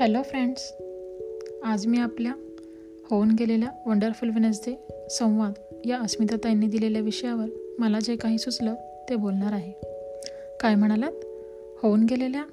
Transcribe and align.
Hello 0.00 0.22
friends 0.22 0.74
आज 1.64 1.86
मी 1.86 1.98
आपल्या 1.98 2.32
होऊन 3.10 3.30
गेलेल्या 3.38 3.68
वंडरफुल 3.86 4.28
वेनसडे 4.28 4.88
संवाद 5.10 5.52
या 5.84 6.00
अस्मिताताईंनी 6.00 6.66
दिलेल्या 6.66 7.02
विषयावर 7.02 7.46
मला 7.78 7.98
जे 8.00 8.16
काही 8.16 8.38
सुचलं 8.38 8.74
ते 9.08 9.16
बोलणार 9.16 9.52
आहे. 9.52 9.72
काय 10.60 10.74
म्हणालात? 10.74 11.12
होऊन 11.82 12.04
गेलेल्या? 12.04 12.44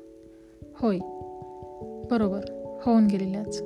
होय. 0.75 0.97
बरोबर 2.11 2.41
होऊन 2.85 3.07
गेलेल्याच. 3.07 3.61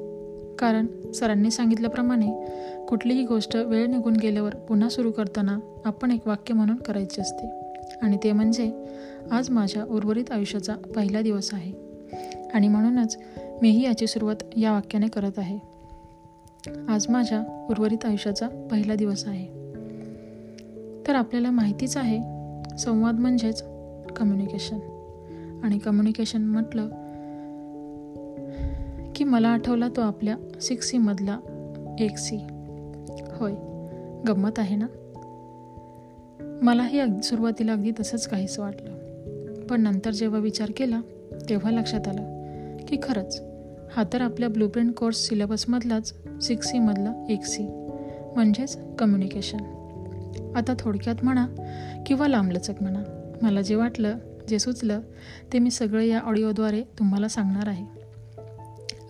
कारण 0.60 1.12
सरांनी 1.12 1.52
सांगितल्याप्रमाणे 1.52 2.46
कुठलीही 2.88 3.26
गोष्ट 3.26 3.56
वेळ 3.56 3.86
निघून 3.86 4.14
गेल्यावर 4.14 4.56
पुन्हा 4.56 4.90
सुरू 4.90 5.12
करताना 5.12 5.82
आपण 5.86 6.12
एक 6.12 6.28
वाक्य 6.28 6.54
म्हणून 6.54 6.78
करायचे 6.78 7.22
असते. 7.22 7.50
आणि 8.02 8.18
ते 8.24 8.32
म्हणजे 8.32 8.72
आज 9.32 9.50
माझ्या 9.50 9.84
उर्वरित 9.84 10.32
आयुष्याचा 10.32 10.76
पहिला 10.96 11.22
दिवस 11.22 11.54
आहे. 11.54 11.89
आणि 12.54 12.68
म्हणूनच 12.68 13.18
मीही 13.62 13.84
याची 13.84 14.08
सुरुवात 14.08 14.36
या 14.58 14.72
वाक्याने 14.72 15.08
करत 15.08 15.32
आहे. 15.38 15.60
आज 16.88 17.06
माझ्या 17.10 17.68
उर्वरित 17.70 18.06
आयुष्याचा 18.06 18.48
पहिला 18.72 18.96
दिवस 18.96 19.28
आहे. 19.28 19.46
तर 21.08 21.16
आपल्याला 21.16 21.52
माहितीच 21.52 21.98
आहे 21.98 22.20
संवाद 22.78 23.20
म्हणजेच 23.20 23.64
कम्युनिकेशन 24.16 24.80
आणि 25.64 25.78
कम्युनिकेशन 25.78 26.42
म्हटलं 26.42 26.90
की 29.16 29.24
मला 29.24 29.48
आठवला 29.48 29.88
तो 29.96 30.02
आपल्या 30.02 30.60
सिक्स 30.62 30.88
सीमधला 30.88 31.40
एक 32.00 32.18
सी 32.18 32.36
होय 33.38 33.54
गंमत 34.28 34.60
आहे 34.60 34.76
ना? 34.76 34.88
मलाही 36.62 37.00
अगदी 37.00 37.24
सुरुवातीला 37.24 37.74
अगदी 37.74 37.92
तसंच 38.00 38.28
काहीच 38.28 38.60
वाटलं. 38.60 38.96
पण 39.68 39.82
नंतर 39.82 40.12
जेव्हा 40.12 40.40
विचार 40.40 40.72
केला 40.78 41.02
तेव्हा 41.50 41.72
लक्षात 41.72 42.08
आलं 42.08 42.78
की 42.88 42.98
खरंच 43.04 43.42
हा 43.96 44.04
तर 44.14 44.22
आपल्या 44.22 44.50
ब्लूप्रिंट 44.50 44.94
कोर्स 44.94 45.18
सिलेबसमधलाच 45.18 46.14
सिक्स 46.42 46.68
सीमधला 46.68 47.26
एक 47.30 47.44
सी 47.44 47.64
म्हणजेच 48.36 48.78
कम्युनिकेशन 49.00 49.58
आता 50.56 50.74
थोडक्यात 50.80 51.16
म्हणा 51.24 51.48
किंवा 52.06 52.28
लांबलचक 52.28 52.74
म्हणा 52.82 53.32
मला 53.42 53.62
जे 53.62 53.76
वाटलं 53.76 54.18
जे 54.48 54.60
सुचलं 54.60 55.02
ते 55.54 55.60
मी 55.60 55.72
सगळं 55.72 56.02
या 56.02 56.20
ऑडिओद्वारे 56.20 56.82
तुम्हाला 56.82 57.28
सांगणार 57.28 57.68
आहे. 57.68 57.86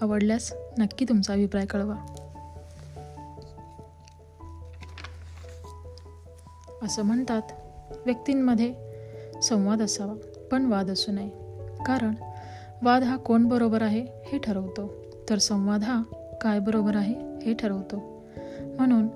आवडल्यास 0.02 0.54
नक्की 0.78 1.06
तुमचा 1.10 1.34
अभिप्राय 1.34 1.66
कळवा. 1.66 1.96
असं 6.82 7.02
म्हणतात 7.02 7.42
व्यक्तींमध्ये 8.06 8.74
संवाद 9.42 9.82
असावा 9.82 10.14
पण 10.52 10.66
वाद 10.66 10.90
असू 10.90 11.12
नये. 11.12 11.49
कारण 11.86 12.14
वाद 12.82 13.04
हा 13.04 13.18
कोण 13.18 13.48
बरोबर 13.48 13.82
आहे 13.82 14.06
हे 14.26 14.38
ठरवतो. 14.38 14.94
तर 15.30 15.38
संवाद 15.38 15.84
हा 15.84 16.02
काय 16.42 16.60
बरोबर 16.60 16.96
आहे 16.96 17.16
हे 17.16 17.54
ठरवतो. 17.54 18.24
म्हणून 18.60 19.08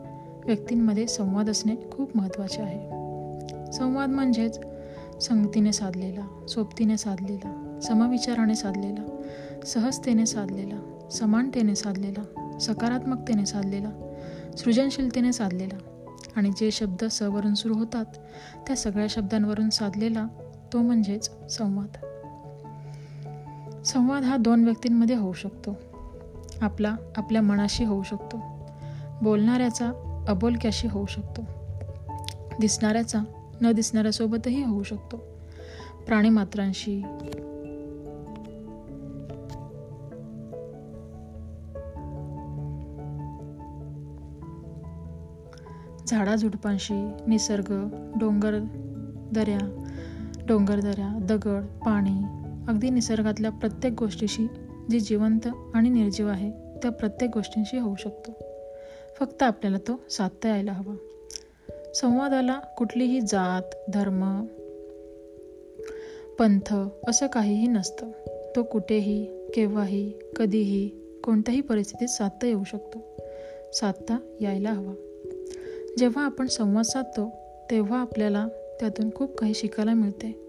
व्यक्तींमध्ये 0.45 1.07
संवाद 1.07 1.49
असणे 1.49 1.75
खूप 1.91 2.17
महत्त्वाचे 2.17 2.61
आहे. 2.61 2.87
संवाद 3.71 4.09
म्हणजेच 4.09 4.59
संगतीने 5.21 5.73
साधलेला 5.73 6.45
सोबतीने 6.49 6.97
साधलेला 6.97 7.79
समविचाराने 7.83 8.55
साधलेला 8.55 9.21
सहजतेने 9.65 10.25
साधलेला 10.25 11.09
समानतेने 11.11 11.75
साधलेला 11.75 12.57
सकारात्मकतेने 12.61 13.45
साधलेला 13.45 14.13
सृजनशीलतेने 14.57 15.33
साधलेला. 15.33 15.77
आणि 16.35 16.49
जे 16.49 16.71
शब्द 16.71 17.05
सवरून 17.05 17.53
सुरू 17.53 17.73
होतात 17.73 18.05
त्या 18.67 18.75
सगळ्या 18.75 19.07
शब्दांवरून 19.09 19.69
साधलेला 19.69 20.27
तो 20.73 20.81
म्हणजेच 20.81 21.29
संवाद. 21.49 22.12
संवाद 23.85 24.23
हा 24.23 24.37
दोन 24.37 24.63
व्यक्तींमध्ये 24.63 25.15
होऊ 25.15 25.33
शकतो. 25.33 25.75
आपला 26.61 26.95
आपल्या 27.17 27.41
मनाशी 27.41 27.83
होऊ 27.83 28.03
शकतो. 28.03 28.41
बोलणाऱ्याचा 29.21 29.91
अबोलक्याशी 30.27 30.87
होऊ 30.87 31.05
शकतो. 31.05 31.41
दिसणाऱ्याचा 32.59 33.19
न 33.61 33.71
दिसणाऱ्यासोबतही 33.71 34.63
होऊ 34.63 34.83
शकतो. 34.83 35.17
प्राणीमात्रांशी 36.07 37.01
झाडाझुडपांशी 46.07 47.09
निसर्ग 47.27 47.87
डोंगर 48.19 48.59
दऱ्या 49.31 49.85
डोंगर 50.47 50.79
दऱ्या 50.79 51.17
दगड 51.21 51.63
पाणी 51.63 52.42
अगदी 52.67 52.89
निसर्गातल्या 52.89 53.51
प्रत्येक 53.51 53.93
गोष्टीशी 53.93 54.47
जी 54.89 54.99
जिवंत 54.99 55.47
आणि 55.73 55.89
निर्जीव 55.89 56.27
आहे 56.27 56.51
त्या 56.51 56.91
प्रत्येक 56.91 57.31
गोष्टींशी 57.33 57.77
होऊ 57.77 57.95
शकतो. 57.95 58.31
फक्त 59.19 59.43
आपल्याला 59.43 59.77
तो 59.77 59.99
साधता 60.09 60.49
यायला 60.49 60.71
हवा. 60.71 60.95
संवादाला 61.95 62.59
कुठलीही 62.59 63.21
जात 63.21 63.91
धर्म 63.93 64.45
पंथ 66.39 66.75
असं 67.07 67.27
काहीही 67.27 67.67
नसतं. 67.67 68.11
तो 68.55 68.63
कुठेही 68.63 69.47
केव्हाही 69.55 70.13
कधीही 70.35 70.89
कोणत्याही 71.23 71.61
परिस्थितीत 71.61 72.07
साधता 72.07 72.47
येऊ 72.47 72.63
शकतो. 72.63 72.97
साधता 73.73 74.17
यायला 74.41 74.71
हवा. 74.71 74.93
जेव्हा 75.97 76.25
आपण 76.25 76.47
संवाद 76.47 76.85
साधतो 76.85 77.29
तेव्हा 77.71 77.99
आपल्याला 77.99 78.47
त्यातून 78.79 79.09
खूप 79.15 79.37
काही 79.37 79.53
शिकायला 79.53 79.93
मिळते. 79.93 80.42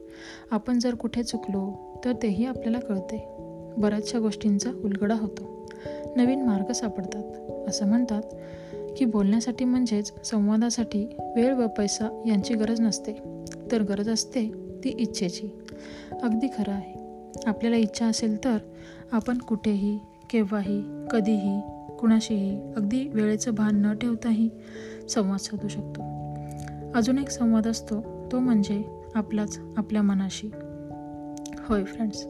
आपण 0.50 0.78
जर 0.78 0.94
कुठे 0.94 1.22
चुकलो 1.22 1.92
तर 2.04 2.12
तेही 2.22 2.46
आपल्याला 2.46 2.80
कळते. 2.80 3.28
बऱ्याचशा 3.76 4.18
गोष्टींचा 4.18 4.70
उलगडा 4.84 5.14
होतो. 5.14 5.72
नवीन 6.16 6.42
मार्ग 6.42 6.72
सापडतात. 6.72 7.32
असं 7.68 7.86
म्हणतात 7.86 8.22
की 8.96 9.04
बोलण्यासाठी 9.04 9.64
म्हणजेच 9.64 10.26
संवादासाठी 10.26 11.06
वेळ 11.36 11.54
व 11.54 11.66
पैसा 11.66 12.22
यांची 12.26 12.54
गरज 12.54 12.80
नसते. 12.80 13.12
तर 13.72 13.82
गरज 13.82 14.08
असते 14.08 14.48
ती 14.84 14.88
इच्छेची. 14.88 15.48
अगदी 16.22 16.46
खरं 16.46 16.72
आहे. 16.72 17.04
आपल्याला 17.46 17.76
इच्छा 17.76 18.06
असेल 18.06 18.44
तर 18.44 18.56
आपण 19.12 19.38
कुठेही 19.38 19.98
केव्हाही 20.30 20.82
कधीही 21.10 21.60
कुणाशीही 22.00 22.72
अगदी 22.76 23.08
वेळेचं 23.08 23.54
भान 23.54 23.86
न 23.86 23.92
ठेवताही 23.92 24.50
संवाद 25.10 25.38
साधू 25.38 25.68
शकतो. 25.68 26.02
अजून 26.98 27.18
एक 27.18 27.28
संवाद 27.28 27.66
असतो 27.66 28.00
तो 28.32 28.38
म्हणजे 28.38 29.03
आपलाच 29.14 29.60
आपल्या 29.76 30.02
मनाशी. 30.02 30.50
होय 31.68 31.84
फ्रेंड्स 31.84 32.26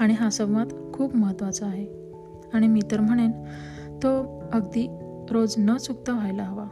आणि 0.00 0.14
हा 0.14 0.30
संवाद 0.30 0.92
खूप 0.94 1.16
महत्त्वाचा 1.16 1.66
आहे. 1.66 1.86
आणि 2.54 2.66
मी 2.66 2.80
तर 2.90 3.00
म्हणेन 3.00 3.30
तो 4.02 4.42
अगदी 4.52 4.88
रोज 5.30 5.54
न 5.58 5.76
चुकता 5.76 6.12
व्हायला 6.12 6.42
हवा. 6.42 6.64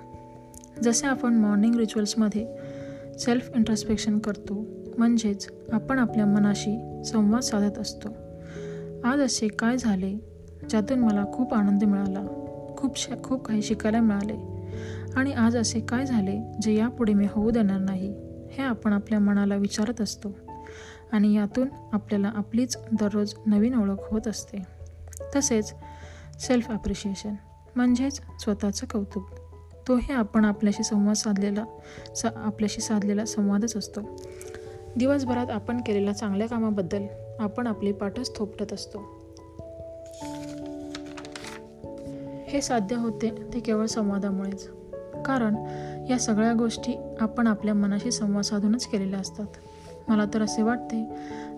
जसे 0.82 1.06
आपण 1.06 1.34
मॉर्निंग 1.34 1.74
रिच्युअल्समध्ये 1.74 2.46
सेल्फ 3.18 3.50
इंटरस्पेक्शन 3.54 4.18
करतो 4.18 4.66
म्हणजेच 4.98 5.48
आपण 5.72 5.98
आपल्या 5.98 6.26
मनाशी 6.26 7.02
संवाद 7.04 7.40
साधत 7.40 7.78
असतो. 7.78 8.08
आज 9.04 9.20
असे 9.20 9.48
काय 9.48 9.76
झाले 9.78 10.12
ज्यातून 10.70 10.98
मला 10.98 11.24
खूप 11.32 11.54
आनंद 11.54 11.84
मिळाला 11.84 12.26
खूप 12.76 12.98
श 12.98 13.08
खूप 13.24 13.44
काही 13.44 13.62
शिकायला 13.62 14.00
मिळाले. 14.00 14.52
आणि 15.16 15.32
आज 15.32 15.56
असे 15.56 15.80
काय 15.80 16.06
झाले 16.06 16.52
जे 16.62 16.74
यापुढे 16.74 17.14
मी 17.14 17.26
होऊ 17.30 17.50
देणार 17.50 17.78
नाही 17.78 18.31
हे 18.52 18.62
आपण 18.62 18.92
आपल्या 18.92 19.18
मनाला 19.18 19.56
विचारत 19.56 20.00
असतो 20.00 20.28
आणि 21.12 21.34
यातून 21.34 21.68
आपल्याला 21.92 22.28
आपलीच 22.28 22.76
दररोज 22.92 23.34
नवीन 23.46 23.74
ओळख 23.74 23.98
होत 24.10 24.28
असते. 24.28 24.58
तसेच 25.36 25.74
सेल्फ 26.40 26.70
ॲप्रिशिएशन 26.70 27.34
म्हणजेच 27.76 28.20
स्वतःचं 28.38 28.86
कौतुक. 28.86 29.30
तोही 29.88 30.12
आपण 30.12 30.44
आपल्याशी 30.44 30.82
संवाद 30.82 31.14
साधलेला 31.14 31.64
स 32.16 32.24
आपल्याशी 32.24 32.80
साधलेला 32.80 33.24
संवादच 33.24 33.76
असतो. 33.76 34.00
दिवसभरात 34.96 35.50
आपण 35.50 35.80
केलेल्या 35.80 36.12
चांगल्या 36.12 36.48
कामाबद्दल 36.48 37.02
आपण 37.38 37.66
आपली 37.66 37.92
पाठच 37.92 38.36
थोपटत 38.36 38.72
असतो. 38.72 38.98
हे 42.48 42.60
साध्य 42.62 42.96
होते 42.96 43.30
ते 43.54 43.60
केवळ 43.60 43.86
संवादामुळेच. 43.86 44.70
कारण 45.26 45.54
या 46.10 46.18
सगळ्या 46.18 46.52
गोष्टी 46.52 46.98
आपण 47.20 47.46
आपल्या 47.46 47.74
मनाशी 47.74 48.10
संवाद 48.10 48.44
साधूनच 48.44 48.86
केलेल्या 48.86 49.20
असतात. 49.20 49.46
मला 50.08 50.24
तर 50.34 50.42
असे 50.42 50.62
वाटते 50.62 51.08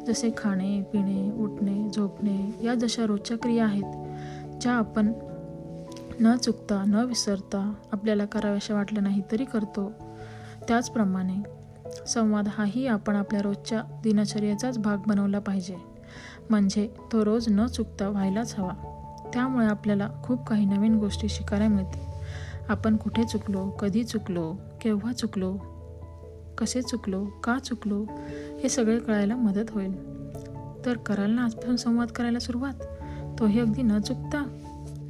जसे 0.07 0.31
खाणे 0.37 0.83
पिणे 0.83 1.31
उठणे 1.33 1.91
झोपणे 1.97 2.51
या 2.63 2.75
जशा 2.75 3.07
रोजच्या 3.07 3.39
क्रिया 3.39 3.65
आहेत 3.65 3.85
ज्या 4.61 4.73
आपण 4.73 5.13
न 6.21 6.37
चुकता 6.37 6.85
न 6.87 6.95
विसरता 6.95 7.75
आपल्याला 7.93 8.25
कराव्याशा 8.25 8.75
वाटलं 8.75 9.03
नाही 9.03 9.23
तरी 9.33 9.45
करतो. 9.45 9.93
त्याचप्रमाणे 10.69 11.43
संवाद 12.07 12.49
हाही 12.49 12.87
आपण 12.87 13.17
आपल्या 13.17 13.43
रोजच्या 13.43 13.83
दिनचर्येचाच 14.03 14.79
भाग 14.79 14.97
बनवला 15.07 15.39
पाहिजे. 15.39 15.77
म्हणजे 16.51 16.89
तो 17.13 17.25
रोज 17.25 17.45
न 17.49 17.67
चुकता 17.67 18.09
व्हायलाच 18.09 18.55
हवा. 18.59 18.73
त्यामुळे 19.33 19.67
आपल्याला 19.67 20.09
खूप 20.23 20.47
काही 20.47 20.65
नवीन 20.65 20.95
गोष्टी 20.95 21.29
शिकायला 21.29 21.69
मिळतील. 21.69 22.14
आपण 22.69 22.97
कुठे 22.97 23.25
चुकलो 23.25 23.71
कधी 23.71 24.05
चुकलो 24.05 24.57
केव्हा 24.83 25.13
चुकलो 25.13 25.59
कसे 26.59 26.83
चुकलो 26.83 27.25
का 27.25 27.59
चुकलो 27.59 28.05
हे 28.63 28.69
सगळे 28.69 28.99
कळायला 28.99 29.37
मदत 29.37 29.71
होईल. 29.71 29.93
तर 30.87 30.97
कराल 30.97 31.31
ना 31.31 31.45
आजपासून 31.45 31.77
संवाद 31.77 32.09
करायला 32.09 32.39
सुरुवात? 32.39 32.75
तोही 33.39 33.61
अगदी 33.61 33.83
न 33.83 34.01
चुकता 34.01 34.59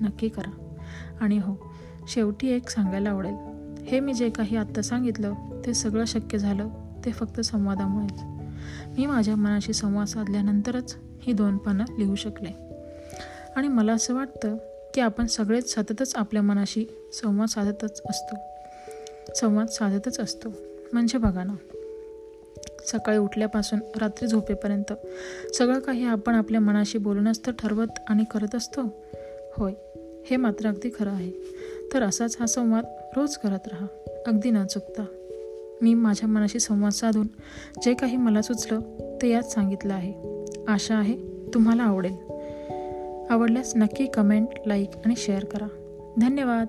नक्की 0.01 0.29
करा. 0.29 0.77
आणि 1.21 1.39
हो 1.39 1.73
शेवटी 2.09 2.49
एक 2.49 2.71
सांगायला 2.71 3.11
आवडेल. 3.11 3.35
हे 3.85 4.01
मी 4.01 4.15
जे 4.15 4.31
काही 4.31 4.57
आत्ता 4.57 4.83
सांगितलं 4.83 5.35
ते 5.67 5.75
सगळं 5.75 6.05
शक्य 6.05 6.39
झालं 6.39 6.69
ते 7.05 7.13
फक्त 7.13 7.41
संवादामुळेच. 7.41 8.21
मी 8.99 9.07
माझ्या 9.07 9.37
मनाशी 9.37 9.73
संवाद 9.73 10.07
साधल्यानंतरच 10.07 10.97
ही 11.23 11.33
दोन 11.33 11.57
पानं 11.57 11.85
लिहू 11.99 12.15
शकले. 12.15 12.51
आणि 13.57 13.69
मला 13.69 13.93
असं 13.93 14.15
वाटतं 14.15 14.57
की 14.95 15.01
आपण 15.01 15.27
सगळेच 15.27 15.75
सततच 15.75 16.17
आपल्या 16.17 16.43
मनाशी 16.43 16.87
संवाद 17.13 17.49
साधतच 17.49 18.03
असतो. 18.11 18.37
संवाद 19.35 19.67
साधतच 19.67 20.21
असतो. 20.21 20.49
म्हणजे 20.93 21.19
बघा 21.19 21.45
ना 21.45 21.55
सकाळी 22.87 23.19
उठल्यापासून 23.19 23.79
रात्री 24.01 24.29
झोपेपर्यंत 24.29 24.93
सगळं 25.55 25.79
काही 25.79 26.05
आपण 26.05 26.35
आपल्या 26.35 26.61
मनाशी 26.61 26.99
बोलूनच 26.99 27.47
तर 27.47 27.53
ठरवत 27.53 27.87
आणि 28.09 28.25
करत 28.31 28.55
असतो? 28.55 28.83
होय 29.57 29.73
हे 30.27 30.37
मात्र 30.37 30.69
अगदी 30.69 30.91
खरं 30.99 31.11
आहे. 31.11 31.33
तर 31.95 32.03
असाच 32.03 32.37
हा 32.41 32.47
संवाद 32.47 32.85
रोज 33.17 33.37
करत 33.37 33.59
राहा. 33.67 33.87
अगदी 34.27 34.51
न 34.51 34.67
चुकता. 34.67 35.05
मी 35.83 35.95
माझ्या 35.95 36.29
मनाशी 36.29 36.61
संवाद 36.61 36.93
साधून 36.93 37.27
जे 37.83 37.95
काही 37.95 38.17
मला 38.17 38.43
सुचलं 38.43 38.81
ते 39.23 39.29
यात 39.29 39.43
सांगितलं 39.43 39.95
आहे. 39.95 40.45
आशा 40.69 40.95
आहे 40.95 41.17
तुम्हाला 41.55 41.83
आवडेल. 41.83 42.34
आवडल्यास 43.31 43.77
नक्की 43.77 44.07
कमेंट 44.07 44.49
लाईक 44.67 44.91
आणि 45.05 45.15
शेअर 45.17 45.45
करा. 45.45 45.67
धन्यवाद. 46.21 46.67